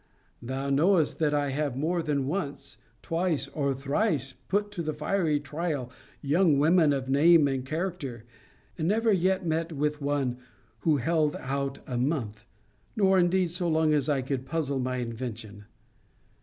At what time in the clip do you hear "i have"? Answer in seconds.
1.31-1.77